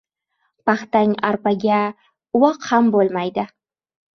[0.69, 1.81] Paxtang arpaga
[2.39, 3.47] uvoq ham bo‘lmaydi.